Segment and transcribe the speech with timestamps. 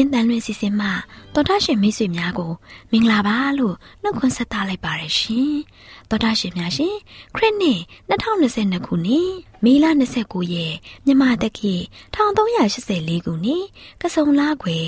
[0.00, 0.88] AWR မျော်လင့်ခြင်းတန်လွင်စီစဉ်မှ
[1.34, 2.52] တော်တာရှင်မိတ်ဆွေများကို
[2.90, 5.54] မင်္ဂလာပါလို့နှုတ်ခွန်းဆက်သလိုက်ပါရရှင်။
[6.10, 6.94] တော်တာရှင်များရှင်
[7.36, 9.30] ခရစ်နှစ်2022ခုနှစ်
[9.64, 9.86] မေလ
[10.18, 11.74] 29ရက်မြန်မာတက္ကီ
[12.14, 13.64] 1384ခုနှစ်
[14.00, 14.78] ကဆုံလခွေ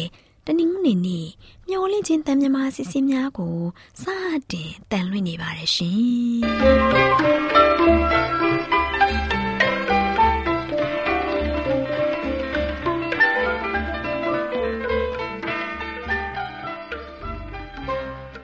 [0.46, 1.26] တနင်္ဂနွေနေ့
[1.68, 3.56] မျော်လင့်ခြင်းတန်မြမာစီစဉ်များကို
[4.02, 4.04] စ
[4.50, 8.20] တင်တန်လွင်နေပါရရှင်။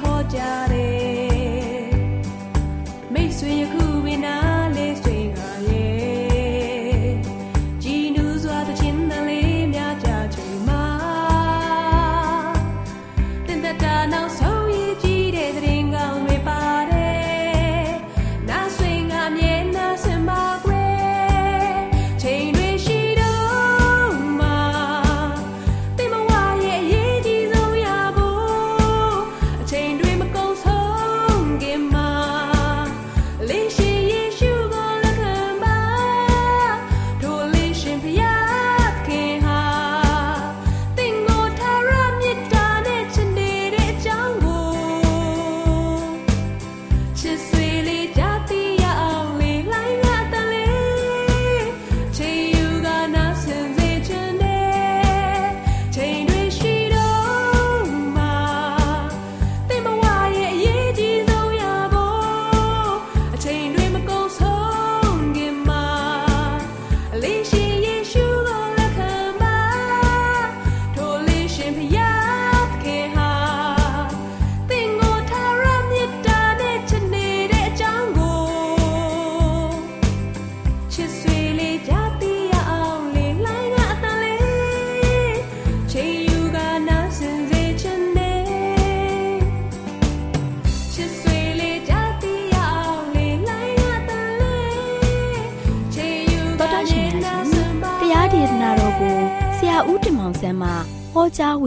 [0.00, 0.69] ဟော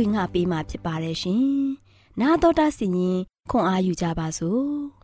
[0.04, 1.44] ဝင်ငါပေးมาဖြစ်ပါတယ်ရှင်။
[2.20, 3.20] နာတော်တာစီရင်
[3.50, 4.64] ခွန်အားယူကြပါစို့။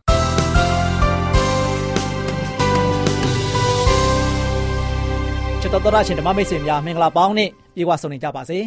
[5.62, 8.60] ကျွန်စ်တော်တော်ရှင်ဓမ္မမိတ်ဆွေများမင်္ဂလာပေါင်းနဲ့ပြေဝဆုံနေကြပါစေ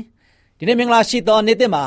[0.59, 1.85] ဒီနေ့မင်္ဂလာရှိသောနေ့တစ်မှာ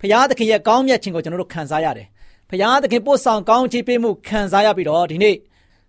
[0.00, 2.06] ဖရာသခင်ရဲ့ကောင်းမြတ်ခြင်းကိုကျွန်တော်တို့ခံစားရတယ်
[2.50, 5.36] ဖရာသခင်ပို့ဆောင်ကောင်းချီးပေးမှုခံစားရပြီးတော့ဒီနေ့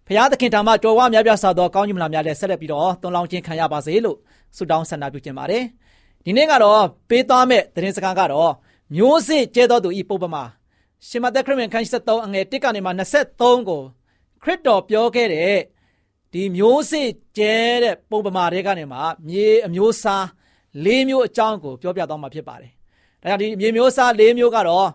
[0.08, 4.18] ဖရာသခင်ဓမ္မတော်ဝါများပြဆသောကောင်းကြီးမလားများလည်းဆက်လက်ပြီးတော့သွန်လောင်းခြင်းခံရပါစေလို့
[4.58, 5.64] ဆုတောင်းဆန္ဒပြုခြင်းပါတယ်
[6.26, 8.52] ဒီနေ့ကတော့ပေးသွားမဲ့သတင်းစကားကတော့
[8.96, 10.44] မျိုးစေ့ကျဲတော်သူဤပုပ္ပမာ
[11.08, 13.82] ရှမသက်ခရစ်ဝင်ခန်း73အငယ်1ကနေမှ23ကို
[14.44, 15.58] ခရစ်တော်ပြောခဲ့တဲ့
[16.34, 20.26] ဒီမျိုးစေ့ကျဲတဲ့ပုံပမာတွေကနေမှမြေအမျိုးစား
[20.86, 22.72] ၄မျိုးအကြောင်းကိုပြောပြသွားမှာဖြစ်ပါတယ်။
[23.22, 24.88] ဒါကြောင့်ဒီမြေမျိုးစား၄မျိုးကတော့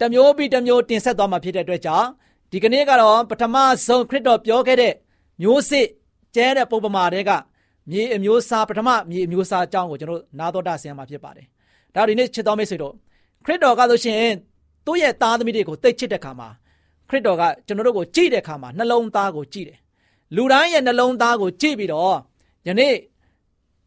[0.00, 2.08] တမျိုးပြီးတမျိုးတင်ဆက်သွားမှာဖြစ်တဲ့အတွက်ကြောင့်
[2.52, 3.56] ဒီကနေ့ကတော့ပထမ
[3.86, 4.94] ဆုံးခရစ်တော်ပြောခဲ့တဲ့
[5.42, 5.86] မျိုးစေ့
[6.34, 7.30] ကျဲတဲ့ပုံပမာတွေက
[7.88, 11.46] မြေအမျိုးစားပထမမြေအမျိုးစားအကြောင်းကိုကျွန်တော်နာတော်တာဆင်ရမှာဖြစ်ပါတယ်။
[11.94, 12.94] ဒါဒီနေ့ချစ်တော်မိတ်ဆွေတို့
[13.44, 14.32] ခရစ်တော်ကဆိုရှင်
[14.86, 16.48] သူ့ရဲ့သားသမီးတွေကိုသိချစ်တဲ့ခါမှာ
[17.08, 19.78] ခရစ်တော်ကကျွန်တော်တို့ကိုကြည့်တဲ့ခါမှာနှလုံးသားကိုကြည့်တယ်
[20.36, 22.16] လူတိုင်းရဲ့နှလုံးသားကိုကြည့်ပြီးတော့
[22.66, 22.94] ယနေ့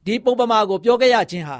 [0.05, 1.57] ဒီပုံပမာကိုပြောခဲ့ရခြင်းဟာ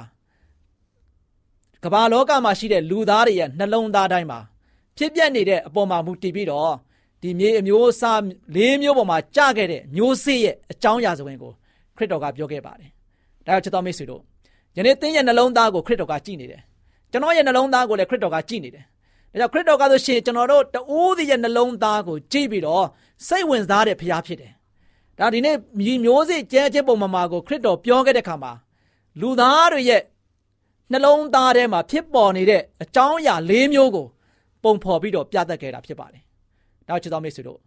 [1.84, 4.40] ကမ္ဘာလောကမှာရှိတဲ့လူသားတွေရဲ့နှလုံးသားတိုင်းမှာ
[4.96, 6.72] ဖြစ်ပျက်နေတဲ့အပေါ်မှာမူတည်ပြီးတော့
[7.22, 8.20] ဒီမြေအမျိုးအစား
[8.54, 11.52] လေးမျိုးပေါ်မှာကြခဲ့တဲ့မျိုးစေ့ရဲ့အကြောင်းအရာဆိုရင်ကို
[11.96, 12.90] ခရစ်တော်ကပြောခဲ့ပါတယ်။
[13.46, 14.22] ဒါကြောင့်ချစ်တော်မိတ်ဆွေတို့
[14.76, 16.62] ယနေ့သင်ရဲ့နှလုံးသားကိုခရစ်တော်ကကြည့်နေတယ်။
[17.10, 18.84] ကျွန်တော်ရဲ့နှလုံးသားကိုလည်းခရစ်တော်ကကြည့်နေတယ်။
[19.32, 22.84] ဒါကြောင့်ခရစ်တော်ကဆိုရှင်ကျွန်တော်တို့တအိုးစီရဲ့နှလုံးသားကိုကြည့်ပြီးတော့
[23.28, 24.52] စိတ်ဝင်စားတဲ့ဖရားဖြစ်တယ်
[25.18, 28.52] ဒါဒီနေ့မြည်မျိုးစေ့ကျဲကျဲပုံမှာကိုခရစ်တော်ပြောခဲ့တဲ့ခါမှာ
[29.20, 30.02] လူသားတွေရဲ့
[30.92, 34.06] နှလုံးသားထဲမှာဖြစ်ပေါ်နေတဲ့အကြောင်းအရာ၄မျိုးကို
[34.62, 36.22] ပုံဖော်ပြီးတော့ပြသခဲ့တာဖြစ်ပါတယ်။
[36.88, 37.58] ဒါချစ်တော်မိတ်ဆွေတို့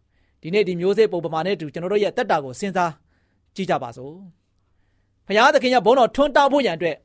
[0.42, 2.92] ဒီနေ့ဒီမျိုးစေ့ပုံပမာနဲ့တူကျွန်တော်တို့ရဲ့တက်တာကိုစဉ်းစား
[3.58, 4.14] ကြည့်ကြပါစို့။
[5.28, 6.98] ဘုရားသခင်ရဲ့ဘုန်းတော်ထွန်းတောက်ဖို့ရန်အတွက်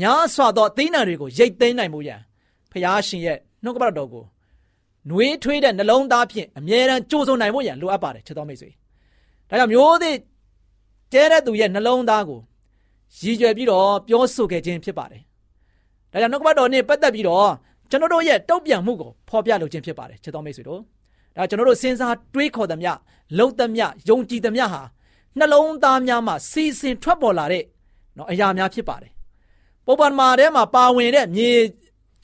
[0.00, 2.20] များစွာသောအသီးနှံတွေကိုရိတ်သိမ်းနိုင်မှုရန်
[2.70, 4.24] ဘုရားရှင်ရဲ့နှုတ်ကပတ်တော်ကို
[5.08, 8.70] နှွေးထွေးတဲ့နှလုံးသားဖြင့်အမြဲတမ်းကြိုးစုံနိုင်ဖို့ရန်လိုအပ်ပါတယ်ချစ်တော်မိတ်ဆွေ။
[9.48, 10.16] ဒါကြောင့်မျိုးသေး
[11.12, 12.40] ကျဲတဲ့သူရဲ့နှလုံးသားကို
[13.20, 15.22] ရည်ရွယ်ပြီးတော့ပြောဆိုခဲ့ခြင်းဖြစ်ပါတယ်။
[16.12, 17.50] ဒါကြောင့်နှုတ်ကပတ်တော်နဲ့ပတ်သက်ပြီးတော့
[17.90, 20.80] ကျွန်တော်တို့ရဲ့တုံ့ပြန်မှုကိုဖော်ပြလိုခြင်းဖြစ်ပါတယ်ချစ်တော်မိတ်ဆွေတို့။
[21.36, 22.90] ဒါကျွန်တော်တို့စဉ်းစားတွေးခေါ်သမျှ
[23.38, 24.82] လုံသမျှယုံကြည်သမျှဟာ
[25.38, 27.64] နှလုံးသားများမှာစီစဉ်ထွက်ပေါ်လာတဲ့
[28.16, 29.12] နော်အရာများဖြစ်ပါတယ်။
[29.86, 31.50] ပုပ္ပမာထဲမှာပါဝင်တဲ့မြေ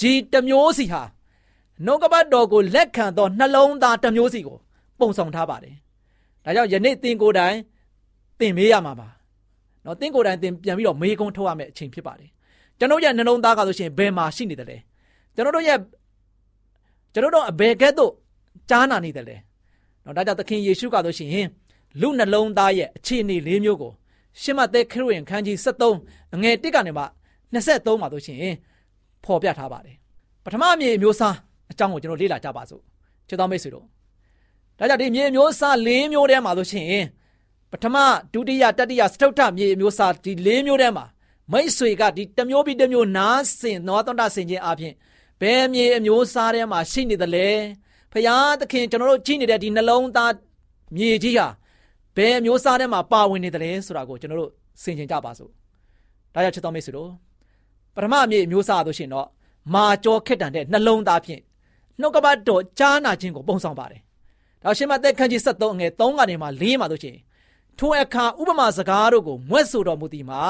[0.00, 1.02] ကြီးတစ်မျိုးစီဟာ
[1.86, 4.58] နှုတ်ကပတ်တော်ကိုလက်ခံသောနှလုံးသားတစ်မျိုးစီကို
[4.98, 5.74] ပုံဆောင်ထားပါတယ်
[6.44, 7.56] ဒါကြောင့်ယနေ့သင်ကိုယ်တိုင်
[8.38, 9.08] သင်မေးရမှာပါ။
[9.84, 12.30] နော်သင်ကိုယ်တိုင်သင်ပြန်ပြီးတော့မေးခွန်းထုတ်ရမယ့်အချိန်ဖြစ်ပါတယ်။
[12.78, 14.76] ကျွန်တော်ရဲ့နှလုံးသားကဆိုရှင်ဘယ်မှာရှိနေတယ်လဲ။
[15.34, 15.78] ကျွန်တော်တို့ရဲ့
[17.12, 18.12] ကျွန်တော်တို့အဘယ်ကဲ့သို့
[18.70, 19.36] ကြားနာနေတယ်လဲ။
[20.04, 21.48] နော်ဒါကြောင့်သခင်ယေရှုကဆိုရှင်
[22.00, 23.92] လူနှလုံးသားရဲ့အခြေအနေလေးမျိုးကို
[24.40, 27.04] ရှမသက်ခရစ်ဝင်ခန်းကြီး73အငယ်1ကနေမှ
[27.54, 28.38] 23မှာဆိုရှင်
[29.24, 29.96] ဖော်ပြထားပါတယ်။
[30.44, 31.36] ပထမအမြေအမျိုးစား
[31.70, 32.82] အကြောင်းကိုကျွန်တော်လေ့လာကြပါစို့။
[33.28, 33.86] ချစ်တော်မိတ်ဆွေတို့
[34.78, 37.04] ဒါကြောင့်ဒီမြေမျိုးစား၄မျိုးထဲမှာဆိုရှင်
[37.70, 37.96] ပထမ
[38.32, 41.04] ဒုတိယတတိယစတုတ္ထမြေမျိုးစားဒီ၄မျိုးထဲမှာ
[41.52, 44.94] မိတ်ဆွေကဒီတစ်မျိုးပြီးတစ်မျိုးနားဆင်နောတန္တဆင်ခြင်းအပြင်
[45.40, 47.48] ဘယ်မြေအမျိုးစားထဲမှာရှိနေသလဲ
[48.12, 50.32] ဖရာသခင်ကျွန်တော်တို့ကြည့်နေတဲ့ဒီနှလုံးသား
[50.96, 51.46] မြေကြီးဟာ
[52.16, 54.50] ဘယ်မျိုးစားထဲမှာပါဝင်နေသလဲဆိုတာကိုကျွန်တော်တို့
[54.82, 55.50] ဆင်ခြင်ကြပါစို့
[56.34, 57.10] ဒါကြောင့်ချစ်တော်မိတ်ဆွေတို့
[57.94, 59.26] ပထမမြေမျိုးစားဆိုရှင်တော့
[59.74, 61.40] မာကြောခက်တန်တဲ့နှလုံးသားဖြင့်
[62.00, 64.00] နှုတ်ကပတ်တော်ကြားနာခြင်းကိုပုံဆောင်ပါတယ်
[64.62, 67.18] ဒါရှင်မသက်ခန်းကြီး73အငယ်3ကနေမှ4မှာတို့ချင်း
[67.78, 70.42] ထိုအခါဥပမာစကားတို့ကိုမွဲ့ဆိုတော်မူသည်မှာ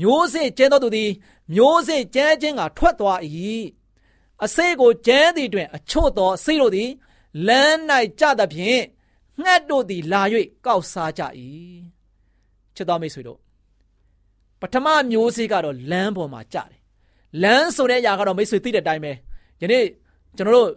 [0.00, 1.10] မျိုးစေ့ကျဲတော်သူသည်
[1.54, 3.20] မျိုးစေ့ကျဲခြင်းကထွက်သွား၏
[4.44, 6.90] အစေကိုကျဲသည်တွင်အချို့သောအစေတို့သည်
[7.46, 7.76] လမ်း၌
[8.20, 8.82] ကြသဖြင့်
[9.42, 10.22] ငှက်တို့သည်လာ၍
[10.66, 11.22] ကောက်စားကြ၏
[12.76, 13.38] ချစ်တော်မိတ်ဆွေတို့
[14.60, 16.80] ပထမမျိုးစေ့ကတော့လမ်းပေါ်မှာကြတယ်
[17.42, 19.12] လမ်းဆိုတဲ့အရာကတော့မိတ်ဆွေသိတဲ့အတိုင်းပဲ
[19.62, 19.84] ယနေ့
[20.36, 20.68] ကျွန်တော်တို့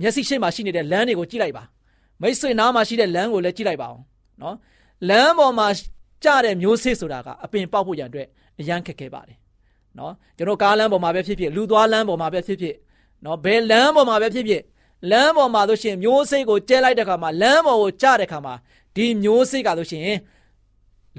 [0.00, 1.64] မျက်စိရှိမှရှိနေတဲ့လမ်းတွေကိုကြည့်လိုက်ပါ
[2.22, 4.02] မိတ်ဆွေနားမှာရှိတဲ့လမ်းကိုလည်းကြည့်လိုက်ပါအောင်
[4.42, 4.56] နော်
[5.08, 5.66] လမ်းပေါ်မှာ
[6.24, 8.26] ကြတဲ့မျိုးစေ့ဆိုတာကအပင်ပေါက်ဖို့ရန်အတွက်
[8.60, 9.38] အရန်ခက်ခဲပါတယ်
[9.98, 12.74] နော်ကျွန်တော်ကားလမ်းပေါ်မှာပဲဖြစ်ဖြစ်လူသွားလမ်းပေါ်မှာပဲဖြစ်ဖြစ်
[13.24, 14.62] နော်ဘယ်လမ်းပေါ်မှာပဲဖြစ်ဖြစ်
[15.10, 18.54] လမ်းပေါ်မှာလို့ရှိရင်မျိုးစေ့ကိုကျဲလိုက်တဲ့ခါမှာလမ်းပေါ်ကိုကျတဲ့ခါမှာ
[18.96, 20.18] ဒီမျိုးစေ့ကလို့ရှိရင်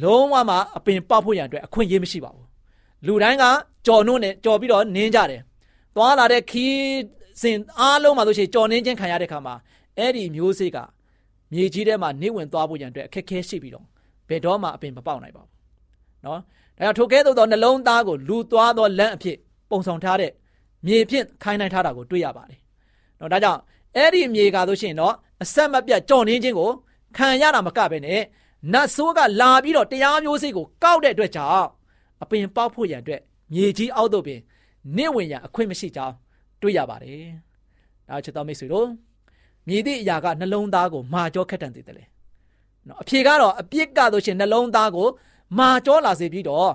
[0.03, 2.45] လုံးဝမှအပင်ပေါက်ဖို့ရန်အတွက်အခွင့်အရေးမရှိပါဘူး
[3.05, 3.43] လူတိုင်းက
[3.85, 5.41] ကြော်နှုတ်နဲ့ကြော်ပြီးတော့နင်းကြတယ်
[5.95, 6.75] သွားလာတဲ့ခီး
[7.41, 9.55] စဉ်အားလုံးမှာလို့ရှိရင်ကြော်နှင်းခြင်းခံရတဲ့ခါမှာ
[9.97, 10.77] အဲ့ဒီမျိုးစေ့က
[11.53, 13.85] မြေကြီးထဲမှာနေဝင်သွားဖို့ရန်အတွက်အခက်ခဲရှိပြီးတော့
[14.29, 15.51] ဘယ်တော့မှအပင်မပေါက်နိုင်ပါဘူး။
[16.25, 16.39] နော်။
[16.77, 19.37] ဒါကြောင့်ထိုကဲ့သို့သောနှလုံးသားကိုလူသွားသောလမ်းအဖြစ်
[19.69, 20.31] ပုံဆောင်ထားတဲ့
[20.85, 22.59] မြေဖြင့်ခိုင်းနိုင်ထားတာကိုတွေ့ရပါတယ်။
[23.19, 23.59] နော်ဒါကြောင့်
[23.95, 26.71] အဲ့ဒီမြေကားလို့ရှိရင်တော့အဆက်မပြတ်ကြော်နှင်းခြင်းကို
[27.17, 28.21] ခံရတာမကပဲနဲ့
[28.73, 31.67] နတ်ဆိုးကလာပြီးတော့တရားမျိုးစေ့ကိုကောက်တဲ့အတွက်ကြောင့်
[32.21, 33.21] အပင်ပေါက်ဖို့ရန်အတွက်
[33.53, 34.39] မြေကြီးအောက်သို့ပင်
[34.97, 36.15] နေဝင်ရန်အခွင့်မရှိကြောင်း
[36.61, 37.23] တွေ့ရပါတယ်။
[38.07, 38.87] ဒါချစ်တော်မိတ်ဆွေတို့
[39.67, 42.03] မြည်သည့်အရာကနှလုံးသားကိုမာကြောခက်တန်စေတယ်လေ
[42.87, 45.07] နော်အဖြေကတော့အပြစ်ကဆိုရှင်နှလုံးသားကို
[45.59, 46.69] မာကြောလာစေပြီးတော့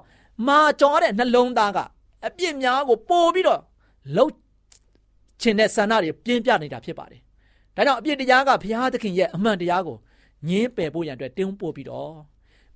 [0.48, 1.78] မာကြောတဲ့နှလုံးသားက
[2.26, 3.60] အပြစ်များကိုပို့ပြီးတော့
[4.16, 4.32] လှုပ်
[5.40, 7.20] ချင်တဲ့ဆန္ဒတွေပြင်းပြနေတာဖြစ်ပါတယ်။
[7.76, 9.96] ဒါကြောင့်အပြစ်တရားကဘုရားသခင်ရဲ့အမှန်တရားကို
[10.48, 12.14] ငင်းပယ်ဖို့ရန်အတွက်တင်းပို့ပြီးတော့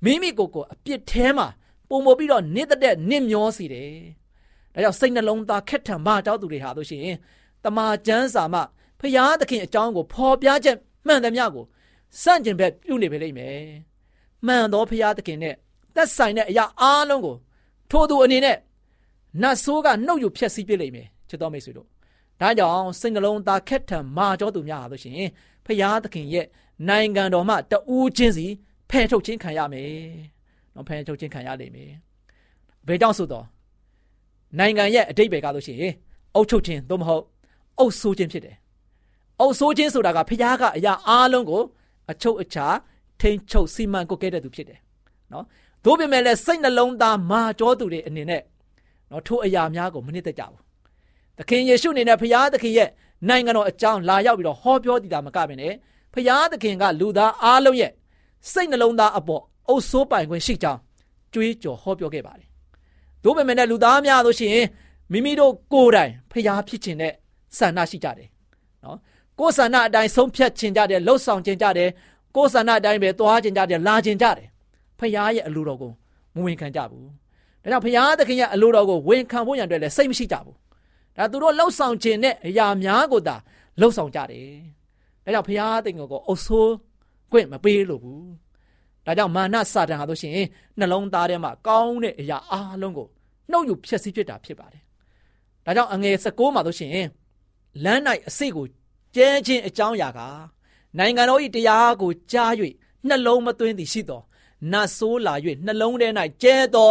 [0.05, 1.47] မိမိကိုယ်ကိုအပြစ်ထဲမှာ
[1.89, 3.93] ပုံမပြီးတော့နစ်တဲ့နစ်မျောစီတယ်။
[4.75, 7.17] ဒါကြောင့်စိတ်နှလုံးသားခက်ထန်မတောက်သူတွေဟာလို့ရှိရင်
[7.65, 8.61] တမာကျမ်းစာမှ
[9.01, 11.65] ဖျားသခင်အကြောင်းကိုဖော်ပြချက်မှန်သမျှကို
[12.23, 13.61] စန့်ကျင်ဘက်ပြုနေပေလိမ့်မယ်။
[14.47, 15.55] မှန်သောဖျားသခင်နဲ့
[15.95, 17.37] သက်ဆိုင်တဲ့အရာအားလုံးကို
[17.91, 18.57] ထိုသူအနေနဲ့
[19.43, 21.89] နတ်ဆိုးကနှုတ်ယူဖျက်ဆီးပြလိမ့်မယ်ချစ်တော်မိတ်ဆွေတို့။
[22.41, 25.31] ဒါကြောင့်စိတ်နှလုံးသားခက်ထန်မာကြောသူများဟာလို့ရှိရင်
[25.65, 26.47] ဖျားသခင်ရဲ့
[26.89, 28.47] နိုင်ငံတော်မှတဦးချင်းစီ
[28.91, 29.93] ဖယ်ထုတ်ခြင်းခံရမယ်။
[30.75, 31.91] နော်ဖယ်ထုတ်ခြင်းခံရလိမ့်မယ်။
[32.87, 33.47] ဘယ်ကြောင့်ဆိုတော့
[34.59, 35.93] နိုင်ငံရဲ့အတိတ်ပဲကားလို့ရှိရင်
[36.35, 37.25] အုပ်ချုပ်ခြင်းသို့မဟုတ်
[37.79, 38.57] အုပ်ဆိုးခြင်းဖြစ်တယ်။
[39.41, 41.63] အုပ်ဆိုးခြင်းဆိုတာကဖခင်ကအရာအားလုံးကို
[42.11, 42.67] အချုပ်အခြာ
[43.21, 44.79] ထိန်ချုပ်စီမံကုတ်ကဲတဲ့သူဖြစ်တယ်။
[45.33, 45.45] နော်။
[45.85, 48.43] သို့ပေမဲ့လည်းစိတ်နှလုံးသားမာကြောသူတွေအနေနဲ့
[49.11, 50.63] နော်ထိုအရာများကိုမနစ်သက်ကြဘူး။
[51.39, 52.89] သခင်ယေရှုအနေနဲ့ဖခင်သခင်ရဲ့
[53.29, 55.73] နိုင်ငံတော်အကြောင်းလာရောက်ပြီးတော့ဟောပြောတည်တာမကဘဲနဲ့
[56.13, 57.93] ဖခင်သခင်ကလူသားအားလုံးရဲ့
[58.53, 60.81] စိတ်နှလုံးသားအပေါ်အုပ်ဆိုးပိုင်ခွင့်ရှိကြောင်း
[61.33, 62.49] ကြွေးကြော်ဟောပြောခဲ့ပါတယ်။
[63.23, 64.67] သို့ပေမဲ့လည်းလူသားများလို့ရှိရင်
[65.13, 67.13] မိမိတို့ကိုယ်တိုင်ဖျားဖြစ်ခြင်းနဲ့
[67.59, 68.29] ဆန္ဒရှိကြတယ်
[68.85, 68.99] နော်
[69.39, 71.91] ကိုယ်ဆန္ဒအတိုင်းဆုံးဖြတ်ခြင်းကြတယ်လှုပ်ဆောင်ခြင်းကြတယ်
[72.37, 74.49] ကိုယ်ဆန္ဒအတိုင်းပဲသွားခြင်းကြတယ်လာခြင်းကြတယ်
[74.99, 75.93] ဖျားရဲ့အလိုတော်ကို
[76.35, 77.07] မဝင်ခံကြဘူး
[77.63, 80.57] ဒါကြောင့်ဖျားသခင်ရဲ့အလိုတော်ကိုဝင်ခံဖို့ရန်အတွက်လည်းစိတ်မရှိကြဘူး
[81.19, 83.37] ဒါသူတို့လှုပ်ဆောင်ခြင်းနဲ့အရာများကိုသာ
[83.81, 84.49] လှုပ်ဆောင်ကြတယ်
[85.25, 86.75] ဒါကြောင့်ဖျားသခင်ကိုအုပ်ဆိုး
[87.31, 88.29] ခွင့်မပေးလို့ဘူး
[89.07, 90.47] ဒါကြောင့်မာနစာတန်ဟာလို့ရှိရင်
[90.79, 93.09] နှလုံးသားထဲမှာကောင်းတဲ့အရာအားလုံးကို
[93.51, 94.83] နှုတ်ယူဖျက်ဆီးဖြစ်တာဖြစ်ပါတယ်။
[95.65, 96.93] ဒါကြောင့်အငယ်16မှာဆိုရှင်
[97.85, 98.67] လမ်း၌အစိတ်ကို
[99.17, 100.21] ကျဲခြင်းအကြောင်းအရာက
[100.99, 102.53] နိုင်ငံတော်၏တရားကိုကြား၍
[103.09, 104.23] နှလုံးမသွင်းသည်ရှိသော
[104.73, 105.35] နတ်ဆိုးလာ၍
[105.67, 106.09] နှလုံးထဲ၌
[106.43, 106.91] ကျဲသော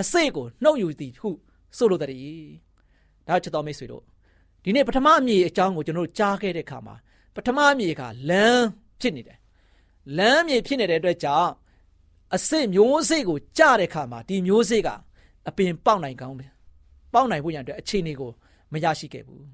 [0.00, 1.30] အစိတ်ကိုနှုတ်ယူသည်ဟု
[1.76, 2.48] ဆိုလိုသည်။
[3.28, 4.02] ဒါချစ်တော်မိတ်ဆွေတို့
[4.64, 6.94] ဒီနေ့ပထမအမြည်အကြောင်းကိုကျွန်တော်တို့ကြားခဲ့တဲ့အခါမှာ
[7.34, 8.64] ပထမအမြည်ကလမ်း
[9.00, 9.38] ဖြစ်နေတယ်။
[10.18, 11.50] လမ်းအမြည်ဖြစ်နေတဲ့အတွက်ကြောင့်
[12.34, 14.88] အစစ်မျိုးစေ့ကိုကြားတဲ့အခါမှာဒီမျိုးစေ့က
[15.48, 16.46] အပင်ပေါက်နိုင်ကောင်းပဲ
[17.14, 18.30] ပေါက်နိုင်ဖို့ရန်အတွက်အခြေအနေကို
[18.72, 19.44] မရရှိခဲ့ဘူး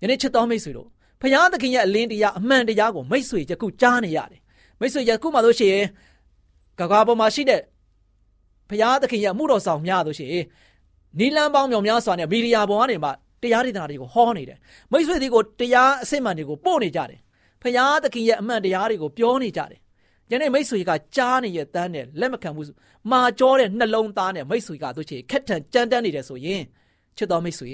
[0.00, 0.88] ယနေ့ချစ်တော်မိတ်ဆွေတို့
[1.20, 4.40] ဖခင်သခင်ရဲ့အလင်းတရားအမှန်တရားကိုမိတ်ဆွေယခုကြားနေရတယ်
[4.80, 5.86] မိတ်ဆွေယခုမှလို့ရှိရင်
[6.78, 7.60] ကကားပေါ်မှာရှိတဲ့
[8.68, 10.44] ဖခင်သခင်ရဲ့မှုတော်ဆောင်များလို့ရှိရင်
[11.18, 13.10] နီလန်းပေါင်းမြောင်များစွာနဲ့မီဒီယာပေါ်ကနေမှ
[13.42, 14.58] တရားဒေသနာတွေကိုဟောနေတယ်
[14.92, 17.20] မိတ်ဆွေတွေကိုတရားအစစ်မှန်တွေကိုပို့နေကြတယ်
[17.62, 19.80] ဖခင်သခင်ရဲ့အမှန်တရားတွေကိုပြောနေကြတယ်
[20.30, 22.74] ယနေ့မိတ်ဆွေကကြားနေရဲ့တန်းနဲ့လက်မခံဘူး
[23.10, 26.62] မာကြောတဲ့နှလုံးသားနဲ့မိတ်ဆွေကတို့ချေခက်ထန်ကြမ်းတမ်းနေတယ်ဆိုရင်
[27.16, 27.72] ချစ်တော်မိတ်ဆွေ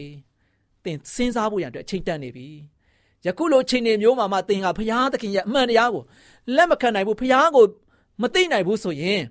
[0.85, 2.49] သင်စဉ်းစားဖို့ရန်အတွက်အချိန်တန်နေပြီ
[3.27, 6.03] ယခုလိုချိန်နေမျိုးမှာမှသင်ကဘုရားသခင်ရဲ့အမှန်တရားကို
[6.57, 7.65] လက်မခံနိုင်ဘူးဘုရားကို
[8.23, 9.23] မသိနိုင်ဘူးဆိုရင်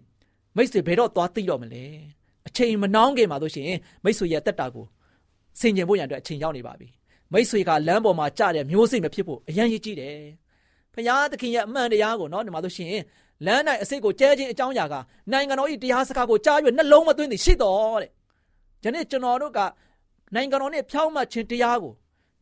[0.55, 1.85] မိတ်ဆွေဘယ်တော့သွားသိတော့မလဲ
[2.51, 3.65] အချိန်မနှောင်းခင်မှာတို့ရှင်
[4.03, 4.85] မိတ်ဆွေရဲ့တက်တာကို
[5.59, 6.87] ဆင်ခြင်ဖို့ရန်အတွက်အချိန်ရောက်နေပါပြီ
[7.33, 10.17] မိတ်ဆွေကလမ်းပေါ်မှာကြတဲ့မျိုးစိတ်မဖြစ်ဖို့အရန်ရည်ကြည့်တယ်
[10.93, 12.93] ဖရာသခင်ရဲ့အမှန်တရားကိုနော်ဒီမှာဆိုရှင်
[13.45, 14.95] လမ်း၌အစိတ်ကိုကျဲခြင်းအကြောင်းအရာက
[15.31, 18.11] နိုင်ငံတော်၏တရားစကားကိုကြား၍နှလုံးမသွင်းသည်ရှိတော်တဲ့။
[18.83, 19.59] ဒီနေ့ကျွန်တော်တို့က
[20.35, 21.93] နိုင်ငံတော်နဲ့ဖြောင်းမှခြင်းတရားကို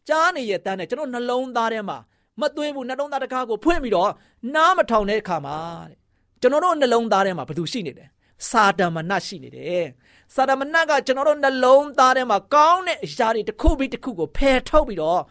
[0.10, 1.98] ကြားနေရဲ့တန်းနဲ့ကျွန်တော်နှလုံးသားထဲမှာ
[2.42, 4.12] မသွင်းဘူးနှလုံးသားတကားကိုဖွင့်ပြီးတော့
[4.56, 5.56] နားမထောင်တဲ့အခါမှာ
[5.90, 5.98] တဲ့
[6.42, 8.10] ကျွန်တော်တို့နှလုံးသားထဲမှာဘာလို့ရှိနေတယ်။
[8.48, 9.86] စာတမဏတ်ရှိနေတယ်။
[10.34, 15.22] စာတမဏတ်ကကျွန်တော်တို့နှလုံးသားထဲမှာကောင်းတဲ့အရာတွေတစ်ခုပြီးတစ်ခုကိုဖယ်ထုတ်ပြီးတော့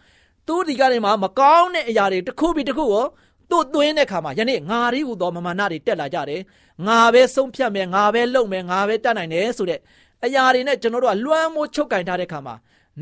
[0.46, 3.04] သူဒီကနေမှမကောင်းတဲ့အရာတွေတစ်ခုပြီးတစ်ခုကို
[3.50, 6.40] သူ့သွင်းတဲ့ခါမှာယနေ့ငါရီဟူသောမမာနတွေတက်လာကြတယ်
[6.86, 9.80] ငါပဲဆုံးဖြတ်မယ်ငါပဲလုပ်မယ်ငါပဲတတ်နိုင်တယ်ဆိုတဲ့
[10.24, 12.54] အရာတွေနဲ့ကျွန်တော်တို့ကလွှမ်းမိုးချုပ်ကင်ထားတဲ့ခါမှာ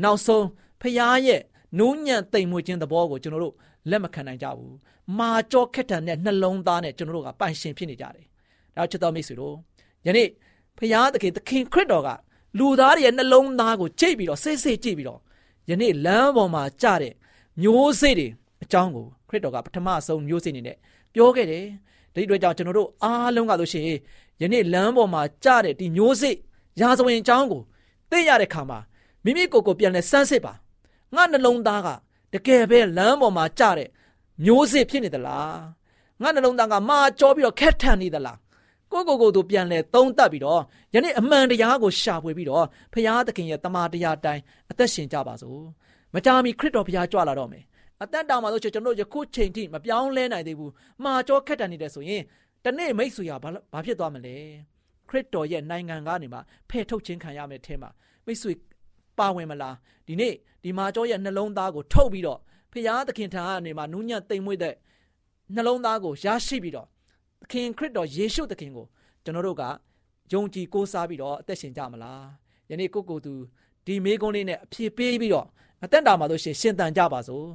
[0.03, 0.45] နောက်ဆုံး
[0.81, 1.41] ဖရားရဲ့
[1.79, 3.55] နူးညံ့တိမ်မွေ့ခြင်းသဘောကိုကျွန်တော်တို့
[3.89, 4.75] လက်မခံနိုင်ကြဘူး
[5.19, 8.25] မာကြောခက်တန်တဲ့နှလုံးသားနဲ့ကျွန်တော်တို့ကပိုင်ရှင်ဖြစ်နေကြတယ်
[8.75, 9.55] ဒါချစ်တော်မိတ်ဆွေတို့
[10.05, 10.27] ယနေ့
[10.77, 12.09] ဖရားသခင်သခင်ခရစ်တော်က
[12.57, 15.19] လူသားတွေရဲ့နှလုံးသားကိုကြိတ်ပြီးတော့စိတ်စိတ်ကြည့်ပြီးတော့
[15.69, 17.13] ယနေ့လမ်းပေါ်မှာကြတဲ့
[17.61, 18.27] မျိုးစေ့တွေ
[18.63, 20.77] အကြောင်းကိုခရစ်တော်ကပထမဆုံးမျိုးစေ့အနေနဲ့
[21.13, 21.65] ပြောခဲ့တယ်
[22.13, 23.83] ဒီအတွက်ကြောင့်ကျွန်တော်တို့အားလုံးကဆိုရှင်
[24.41, 26.35] ယနေ့လမ်းပေါ်မှာကြားတဲ့ဒီမျိုးစေ့
[26.81, 27.61] ရာဇဝင်အကြောင်းကို
[28.11, 28.79] သိရတဲ့ခါမှာ
[29.23, 30.53] မိမိကိုယ်ကိုပြန်လဲစမ်းစစ်ပါ
[31.15, 31.87] ငါနှလုံးသားက
[32.33, 33.89] တကယ်ပဲလမ်းပေါ်မှာကြားတဲ့
[34.45, 35.59] မျိုးစေ့ဖြစ်နေသလား
[36.21, 38.37] ငါနှလုံးသားကမာကြောပြီးတော့ခက်ထန်နေသလား
[38.91, 40.61] ကိုကိုကိုတို့ပြန်လဲသုံးသပ်ပြီးတော့
[40.93, 44.41] ယနေ့အမှန်တရားကိုရှာဖွေပြီးတော့ဖရာသခင်ရဲ့တမန်တရားတိုင်း
[44.71, 45.61] အသက်ရှင်ကြပါစို့
[46.15, 47.63] မကြာမီခရစ်တော်ဘုရားကြွလာတော့မယ်
[48.03, 50.71] အသက်တောင်မှာဆိုကျွန်တော်ယခုချိန်ထိမပြောင်းလဲနိုင်သေးဘူး
[51.03, 52.23] မှာကြောခက်တန်နေတယ်ဆိုရင်
[52.63, 53.31] တနေ့မိတ်ဆွေက
[53.73, 54.35] ဘာဖြစ်သွားမလဲ
[55.09, 56.39] ခရစ်တော်ရဲ့နိုင်ငံကနေမှ
[56.69, 57.89] ဖယ်ထုတ်ခြင်းခံရမယ်အဲမှာ
[58.25, 58.53] မိတ်ဆွေ
[59.19, 59.75] ပါဝင်မလား
[60.07, 62.39] ဒီနေ့ဒီမာကျောရဲ့နှလုံးသားကိုထုတ်ပြီးတော့
[62.71, 64.75] ဖရာသခင်ထံကနေမှနူးညံ့တိမ်မွေ့တဲ့
[65.55, 66.87] နှလုံးသားကိုရရှိပြီးတော့
[67.41, 68.85] သခင်ခရစ်တော်ယေရှုသခင်ကို
[69.23, 69.63] ကျွန်တော်တို့က
[70.31, 72.23] ယုံကြည်ကိုးစားပြီးတော့အသက်ရှင်ကြမလား
[72.69, 73.33] ယနေ့ကိုကိုသူ
[73.85, 75.47] ဒီမေးခွန်းလေးနဲ့အဖြေပေးပြီးတော့
[75.83, 77.45] အသက်တာမှာလို့ရှင်ရှင်တန်ကြပါစို့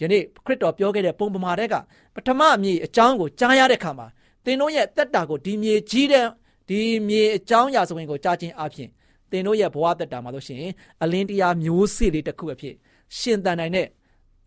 [0.00, 1.74] ယနေ့ခရစ်တော်ပြောခဲ့တဲ့ပုံပမာတဲ့က
[2.14, 4.06] ပထမအမြေအကြောင်းကိုကြားရတဲ့ခါမှာ
[4.44, 6.26] သင်တို့ရဲ့တက်တာကိုဒီမြေကြီးတဲ့
[6.68, 8.88] ဒီမြေအကြောင်းအရာဆိုရင်ကိုကြားခြင်းအပြင်
[9.30, 10.58] သင်တို့ရဲ့ဘဝတက်တာမှာလို့ရှင်
[11.02, 12.74] အလင်းတရားမျိုးစေ့လေးတစ်ခုအဖြစ်
[13.18, 13.86] ရှင်တန်နိုင်တဲ့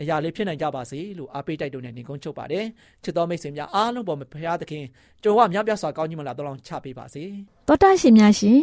[0.02, 2.66] အရာလေးဖြစ်နိုင်ကြပါစေလို့အားပေးတိုက်တွန်းနေနေကုန်းချုပ်ပါတယ်
[3.04, 4.84] ချစ်တော်မိတ်ဆွေများအားလုံးပေါ်မှာဘုရားသခင်
[5.24, 7.24] ကြုံဝမြတ်ပြစွာကောင်းကြီးမလားတော်လောင်းချပေးပါစေ
[7.68, 8.60] တောတာရှင်များရှင်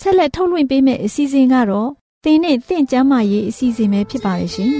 [0.00, 1.90] ဆက်လက်ထုတ်လွှင့်ပေးမယ့်အစီအစဉ်ကတော့
[2.24, 4.72] သင်နဲ့သင်ကျမ်းမာရေးအစီအစဉ်ပဲဖြစ်ပါရဲ့ရှင်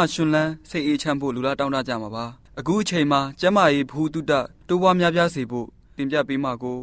[0.00, 4.32] အရှင်လန်းစိတ်အေးချမ်းဖို့လူလားတောင်းတကြမှာပါ အခုအချိန်မှာကျမကြီးဘူတုတ
[4.68, 6.78] တိုးပွားများပြားစေဖို့တင်ပြပေးမှာကို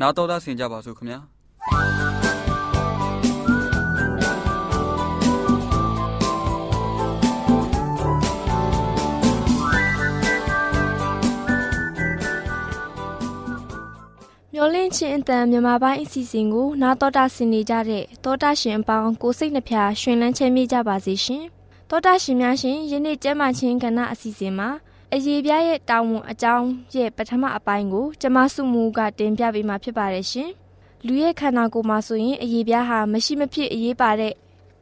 [0.00, 1.18] နားတော်သားဆင်ကြပါစို့ခင်ဗျာ
[14.52, 21.44] မျောလင့်ချင်းအတန်မြန်မာပိုင်းအစီအစဉ်ကိုနားတော်တာဆင်နေကြတဲ့တောတာရှင်အပေါင်းကိုစိတ်နှဖျားရှင်လန်းချမ်းမြေ့ကြပါစေရှင်
[21.90, 24.70] တောတာရှင်များရှင်ယနေ့ကျမ်းမာခြင်းကဏ္ဍအစီအစဉ်မှာ
[25.18, 30.50] အရေးပြားရဲ့တာဝန်အကြောင်းရဲ့ပထမအပိုင်းကို ကျမစုမူကတင်ပြပေးမှာဖြစ်ပါတယ်ရှင်။
[31.06, 34.32] လူရဲ့ခန္ဓာကိုယ်မှာဆိုရင်အရေးပြားဟာမရှိမဖြစ်အရေးပါတဲ့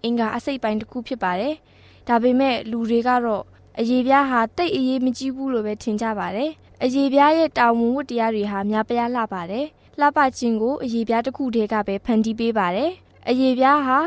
[0.03, 1.55] အင်္ဂါအစိတ်ပိုင်းတစ်ခုဖြစ်ပါတယ်။
[2.09, 3.45] ဒါပေမဲ့လူတွေကတော့
[3.79, 6.51] အရေးပြားဟာတိတ်အရေးမကြီးဘူးလို့ပဲထင်ကြပါတယ်။
[6.85, 9.67] အရေးပြားရဲ့တာဝန်ဝတ္တရားတွေဟာများပြားလှပါတယ်။
[10.01, 12.91] လှပခြင်းကိုအရေးပြားတစ်ခုတည်းကပဲဖန်တီးပေးပါတယ်။
[13.29, 13.99] အရေးပြားဟာ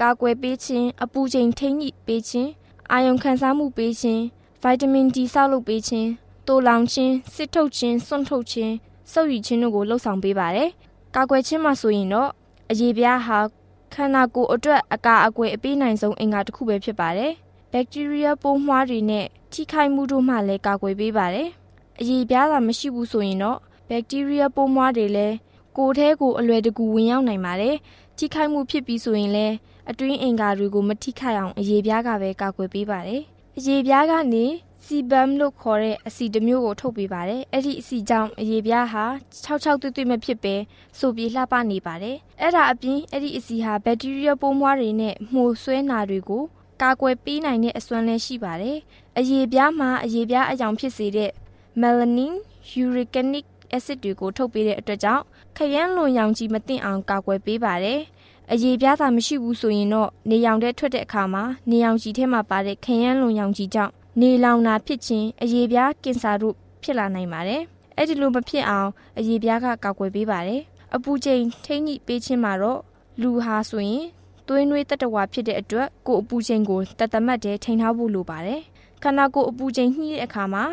[0.00, 2.50] ကာကွယ်ပေးခြင်းအပူချိန်ထိန်းညှိပေးခြင်း
[2.92, 4.22] အာယုံခံစားမှုပေးခြင်း
[4.68, 6.08] ဗိုက်တမင် D ဆောက်လုပ်ပေးခြင်း
[6.46, 8.72] တိုးလောင်ခြင်းစစ်ထုတ်ခြင်းစွန့်ထုတ်ခြင်း
[9.12, 10.68] စုပ်ယူခြင်းတို့ကိုလှုပ်ဆောင်ပေးပါတယ်။
[11.14, 12.30] ကာကွယ်ခြင်းမှာဆိုရင်တော့
[12.70, 13.38] အရေးပြားဟာ
[13.94, 17.32] ခန္ဓာကိုယ်အတွက်အကာအကွယ်အပေးနိုင်ဆုံးအင်္ဂါတစ်ခုပဲဖြစ်ပါတယ်။
[17.72, 21.48] ဘက်တီးရီးယားပိုးမွှားတွေနဲ့ထိခိုက်မှုတို့မှလည်းကာကွယ်ပေးပါတယ်။
[22.00, 25.34] အရေးပြားသာမရှိဘူးဆိုရင်တော့ဘက်တီးရီးယားပိုးမွှားတွေလည်း
[25.76, 27.76] ကိုယ်ထဲကိုအလွယ်တကူဝင်ရောက်နိုင်ပါတယ်။
[28.18, 29.54] ထိခိုက်မှုဖြစ်ပြီးဆိုရင်လည်း
[29.90, 33.22] အတွင်းအင်္ဂါတွေကိုမထိခိုက်အောင်အရေးပြားကပဲကာကွယ်ပေးပါတယ်။
[33.58, 34.44] အရေပြားကနေ
[34.84, 39.04] စီဘမ်လို့ခေါ်တဲ့အစီတစ်မျိုးကိုထုတ်ပေးပါတယ်။အဲ့ဒီအစီကြောင့်အရေပြားဟာ
[39.44, 40.54] 66တွတ်တွတ်မဖြစ်ပဲ
[40.98, 46.42] ဆိုပြီးလှပနေပါတယ်။အဲ့ဒါအပြင်အဲ့ဒီအစီဟာဘက်တီးရီးယားပိုးမွှားတွေနဲ့မှုဆွဲနာတွေကို
[46.82, 48.78] ကာကွယ်ပေးနိုင်တဲ့အစွမ်းလည်းရှိပါတယ်။
[49.18, 51.30] အရေပြားမှာအရေပြားအယောင်ဖြစ်စေတဲ့
[51.80, 52.32] melanin,
[52.82, 55.24] uricanic acid တွေကိုထုတ်ပေးတဲ့အတွက်ကြောင့်
[55.56, 58.00] ခရမ်းလွန်ရောင်ကြီးမသိအောင်ကာကွယ်ပေးပါတယ်။
[58.52, 67.62] အရေးပြားသာမရှိဘူးဆိုရင်တော့နေရောင်တဲ့ထွက်တဲ့အခါမှာနေရောင်ခြည်ထဲမှာပါတဲ့ခရမ်းလွန်ရောင်ခြည်ကြောင့်နေလောင်တာဖြစ်ခြင်းအရေးပြားကင်ဆာတို့ဖြစ်လာနိုင်ပါတယ်။
[67.96, 70.60] အဲ့ဒီလိုမဖြစ်အောင်အရေးပြားကကာကွယ်ပေးပါတယ်။
[70.94, 72.80] အပူချိန်ထိန်းညှိပေးခြင်းမှာတော့
[73.22, 74.04] လူဟာဆိုရင်
[74.48, 78.60] သွေးနွေးတတဝါဖြစ်တဲ့အတွက်ကိုယ်အပူချိန်ကိုတသမတ်တည်းထိန်းထားဖို့လိုပါတယ်။
[79.02, 80.64] ခန္ဓာကိုယ်အပူချိန်ညှိတဲ့အခါမှာ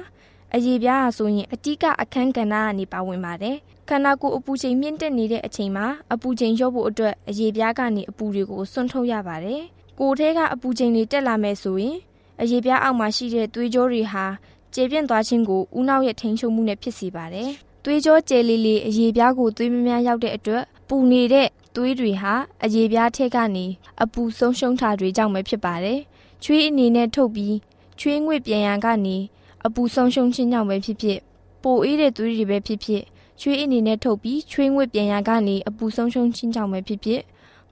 [0.55, 3.57] အရေးပြားဟာဆိုရင်အတိကအခန်းကဏ္ဍကနေပါဝင်ပါတယ်
[3.89, 9.61] ခန္ဓာကိုယ်အပူချိန်မြင့်တက်နေတဲ့အချိန်မှာအပူချိန်လျော့ဖို့အတွက်အရေပြားကနေအပူတွေကိုဆွန့်ထုတ်ရပါတယ်။
[9.99, 11.97] ကိုယ်ထဲကအပူချိန်တွေတက်လာမယ်ဆိုရင်
[12.41, 14.25] အရေပြားအောက်မှာရှိတဲ့သွေးကြောတွေဟာ
[14.73, 17.49] ကျေပြန့်သွားခြင်းကိုဥနောက်ရဲ့ထိန်းချုပ်မှုနဲ့ဖြစ်စေပါတယ်။
[17.83, 23.65] သွေးကြောကျယ်လီလီအရေပြားကိုသွေးမများရောက်တဲ့အတွက်ပူနေတဲ့သွေးတွေဟာအရေပြားထက်ကနေ
[24.03, 25.99] အပူဆုံးရှုံးတာတွေကြောင့်ပဲဖြစ်ပါတယ်။
[26.43, 27.55] ချွေးအနေနဲ့ထုတ်ပြီး
[27.99, 29.17] ချွေးငွေ့ပြန်ရန်ကနေ
[29.65, 31.19] အပူဆုံးရှုံးခြင်းကြောင့်ပဲဖြစ်ဖြစ်
[31.63, 33.03] ပိုအေးတဲ့သွေးတွေပဲဖြစ်ဖြစ်
[33.41, 37.21] ချွေးအနေနဲ့ထုတ်ပြီးချွေးငွေ့ပြန်ရကနေအပူဆုံးရှုံးခြင်းကြောင့်ပဲဖြစ်ဖြစ်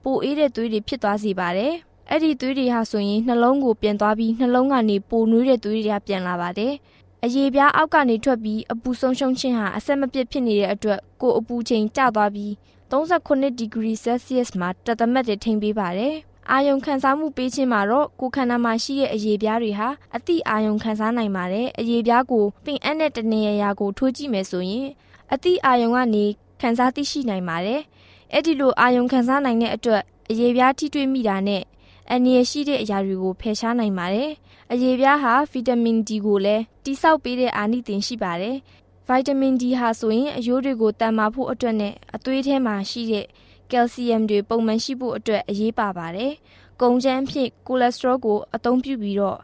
[0.02, 1.72] ပိုအေးတဲ့သွေးတွေဖြစ်သွားစေပါတယ်။
[2.10, 6.72] အဲ့ဒီသွေးတွေဟာဆိုရင်နှလုံးကိုပြန်သွားပြီးနှလုံးကနေပိုနွေးတဲ့သွေးတွေကပြန်လာပါတယ်။
[7.24, 12.50] အရေပြားအောက်ကနေထွက်ပြီးအပူဆုံးရှုံးခြင်းဟာအဆက်မပြတ်ဖြစ်နေတဲ့အတွက်ကိုအပူချိန်ကျသွားပြီး
[12.92, 16.14] 39ဒီဂရီဆဲလ်စီယပ်မှာတသမတ်တွေထိန်းပေးပါတယ်။
[16.50, 24.86] အာယုံခံစားမှုပေးခြင်းမှာတော့ကိုခန္ဓာမှာရှိတဲ့အရေပြားတွေဟာအတိအာယုံခံစားနိုင်ပါတယ်။အရေပြားကိုပင်အပ်တဲ့တနေရာကိုထိုးကြည့်မယ်ဆိုရင်
[25.32, 26.24] အသည့်အာယုံကနေ
[26.60, 27.80] ခံစားသိရှိနိုင်ပါတယ်။
[28.32, 31.62] အဲ့ဒီလိုအာယုံခံစားနိုင်တဲ့အတွက်အရေပြားထိတွေ့မိတာနဲ့
[32.10, 34.30] အန္တရာယ်ရှိတဲ့အရာတွေကိုဖယ်ရှားနိုင်ပါတယ်။
[34.72, 38.56] အရေပြားဟာဗီတာမင် D ကိုလည်းတိဆောက်ပေးတဲ့အာနိသင်ရှိပါတယ်။
[39.06, 43.26] ဗိုက်တာမင် D ဟာဆိုရင်အရိုးတွေကိုတန်မာဖို့အတွက်နဲ့အသွေးထဲမှာရှိတဲ့
[43.72, 46.32] ကယ်လ်ဆီယမ်တွေပုံမှန်ရှိဖို့အတွက်အရေးပါပါတယ်။
[46.80, 49.38] ကုန်ကြမ်းဖြစ်ကိုလက်စထရောကိုအသုံးပြုပြီးတော့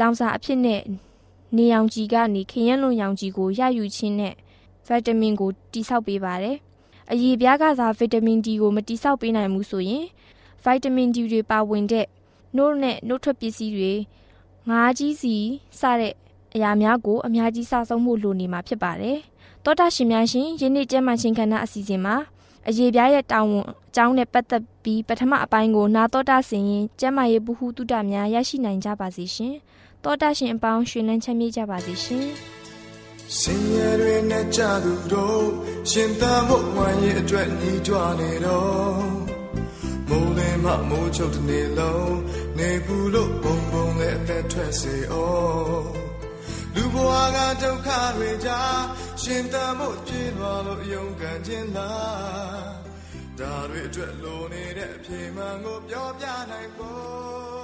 [0.00, 0.82] လောင်စာအဖြစ်နဲ့
[1.56, 4.34] နေရောင်ခြည်ကနေခရမ်းလွန်ရောင်ခြည်ကိုရယူခြင်းနဲ့
[4.86, 6.56] ဗီတာမင်ကိုတိဆောက်ပေးပါတယ်။
[7.12, 10.04] အရည်ပြားကစားဗီတာမင် D ကိုမတိဆောက်ပေးနိုင်ဘူးဆိုရင်
[10.64, 12.06] ဗီတာမင် D တွေပါဝင်တဲ့
[12.56, 13.92] နို့နဲ့နို့ထွက်ပစ္စည်းတွေ
[14.68, 15.34] ငါးကြီးစီ
[15.80, 16.14] စတဲ့
[16.54, 19.18] အရာများကိုအများကြီးစဆုံးဖို့လိုနေမှာဖြစ်ပါတယ်။
[19.64, 22.14] သောတာရှင်များရှင်ယနေ့ကျမ်းမာခြင်းခန္ဓာအစီအစဉ်မှာ
[22.68, 29.54] အရေးပြားရဲ့တာဝန်အကြောင်းနဲ့ပတ်သက်ပြီးပထမအပိုင်းကိုနာတော်တာဆင်ရင်ကျမ်းမာရေးဗဟုသုတများရရှိနိုင်ကြပါစေရှင်။
[30.04, 32.26] တောတာရှင်အပေါင်းရှင်လန်းချမ်းမြေ့ကြပါစေရှင်။
[33.38, 35.44] စင်ရတွေနဲ့ကြသူတို့
[35.90, 39.34] ရှင်သန်ဖို့ဝမ်းရဲ့အတွက်ညီကြွနေတော့
[40.08, 42.16] မိုးလင်းမှမိုးချုပ်တဲ့နေလုံး
[42.58, 45.30] နေဘူးလို့ဘုံဘုံနဲ့အသက်ထွက်စေအော
[45.72, 45.84] င်
[46.74, 48.78] လူဘဝကဒုက္ခတွေကြား
[49.24, 52.74] ရှင်သန်ဖို့ကြည်တော်လို့ယုံကန်ခြင်းလား
[53.38, 57.63] ဒါတွေအတွက်လိုနေတဲ့အပြေမှန်ကိုပြောပြနိုင်ဖို့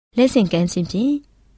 [0.17, 1.13] လက်ဆင့်ကမ်းခြင်းဖြင့်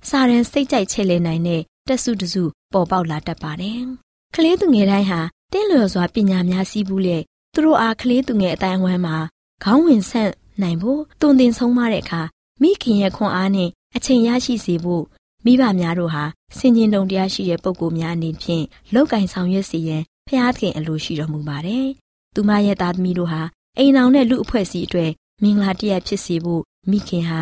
[0.09, 3.79] စာရန်စိတ်ကြိုက်ချဲ့လဲနိုင်တဲ့တက်စုတစုပေါ်ပေါက်လာတတ်ပါတယ်။
[4.35, 5.19] ကလေးသူငယ်တိုင်းဟာ
[5.53, 7.17] တင်းလျော်စွာပညာများစည်းဘူးလေ
[7.53, 9.17] သူတို့အားကလေးသူငယ်အတိုင်းအဝန်းမှာ
[9.63, 12.21] ခေါင်းဝင်ဆန့်နိုင်ဖို့တုန်တင်ဆုံးမတဲ့အခါ
[12.61, 15.03] မိခင်ရဲ့ခွန်အားနဲ့အချိန်ရရှိစေဖို့
[15.45, 16.23] မိဘများတို့ဟာ
[16.57, 18.63] စင်ကျင်တုံတရားရှိတဲ့ပုံကိုများအနေဖြင့်
[18.93, 21.87] လောက်ကင်ဆောင်ရွက်စီရန်ဖျားသခင်အလိုရှိတော်မူပါတယ်။
[22.33, 23.41] သူမရဲ့သားသမီးတို့ဟာ
[23.77, 25.11] အိမ်အောင်တဲ့လူအဖွဲ့အစည်းအတွက်
[25.43, 27.41] မင်္ဂလာတရားဖြစ်စေဖို့မိခင်ဟာ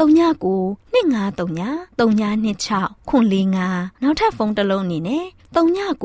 [0.00, 5.24] 39 2939 3926ခွန်45နောက်ထပ်ဖုန်းတစ်လုံးအနေနဲ့
[5.56, 6.04] 39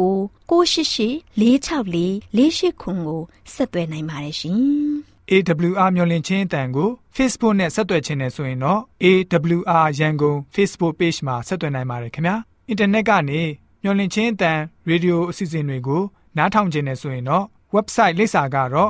[0.50, 2.04] 688 464
[2.38, 3.22] 48ခွန်ကို
[3.54, 4.60] ဆက်သွယ်နိုင်ပါတယ်ရှင်
[5.32, 12.36] AWR မျော်လင့်ခြင်းအတန်ကို Facebook နဲ့ဆက်သွယ်ခြင်းနဲ့ဆိုရင်တော့ AWR ရန်ကုန် Facebook Page မှာဆက်သွယ်နိုင်ပါတယ်ခင်ဗျာ
[12.68, 13.42] အင်တာနက်ကနေ
[13.84, 16.02] မျော်လင့်ခြင်းအတန်ရေဒီယိုအစီအစဉ်တွေကို
[16.38, 18.90] နားထောင်ခြင်းနဲ့ဆိုရင်တော့ website လိပ်စာကတော့